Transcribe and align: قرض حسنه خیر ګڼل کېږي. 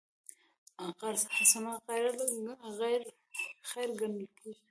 قرض 0.99 1.23
حسنه 1.35 1.73
خیر 3.71 3.89
ګڼل 3.99 4.21
کېږي. 4.37 4.59